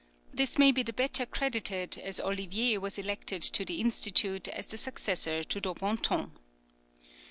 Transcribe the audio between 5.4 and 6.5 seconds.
to Daubenton.